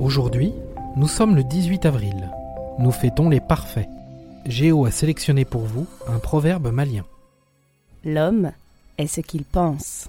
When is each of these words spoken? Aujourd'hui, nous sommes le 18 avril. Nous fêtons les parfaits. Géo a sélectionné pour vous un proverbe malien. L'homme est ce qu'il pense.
Aujourd'hui, 0.00 0.52
nous 0.94 1.08
sommes 1.08 1.34
le 1.34 1.42
18 1.42 1.84
avril. 1.84 2.30
Nous 2.78 2.92
fêtons 2.92 3.28
les 3.28 3.40
parfaits. 3.40 3.88
Géo 4.46 4.84
a 4.84 4.92
sélectionné 4.92 5.44
pour 5.44 5.62
vous 5.62 5.88
un 6.06 6.20
proverbe 6.20 6.70
malien. 6.70 7.04
L'homme 8.04 8.52
est 8.96 9.08
ce 9.08 9.20
qu'il 9.20 9.42
pense. 9.42 10.08